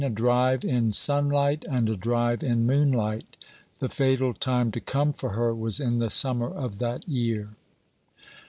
A 0.03 0.09
DRIVE 0.09 0.65
IN 0.65 0.91
SUNLIGHT 0.91 1.63
AND 1.69 1.87
A 1.87 1.95
DRIVE 1.95 2.41
IN 2.41 2.65
MOONLIGHT 2.65 3.37
The 3.77 3.87
fatal 3.87 4.33
time 4.33 4.71
to 4.71 4.79
come 4.81 5.13
for 5.13 5.33
her 5.33 5.53
was 5.53 5.79
in 5.79 5.97
the 5.97 6.09
Summer 6.09 6.51
of 6.51 6.79
that 6.79 7.07
year. 7.07 7.49